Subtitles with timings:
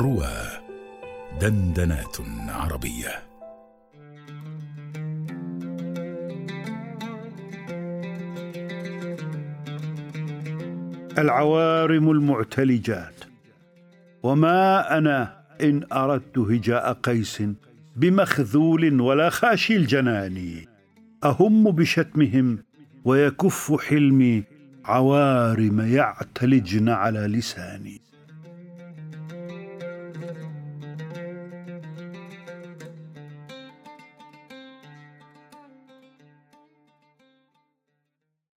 [0.00, 0.32] روى
[1.40, 2.16] دندنات
[2.48, 3.22] عربية.
[11.18, 13.14] العوارم المعتلجات.
[14.22, 17.42] وما أنا إن أردت هجاء قيس
[17.96, 20.64] بمخذول ولا خاشي الجنان
[21.24, 22.58] أهم بشتمهم
[23.04, 24.44] ويكف حلمي
[24.84, 28.00] عوارم يعتلجن على لساني.